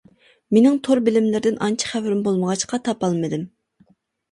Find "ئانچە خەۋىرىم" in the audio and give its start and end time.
1.67-2.25